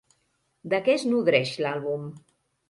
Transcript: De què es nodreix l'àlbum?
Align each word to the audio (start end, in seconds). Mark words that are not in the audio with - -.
De 0.73 0.79
què 0.87 0.95
es 1.01 1.05
nodreix 1.09 1.53
l'àlbum? 1.67 2.09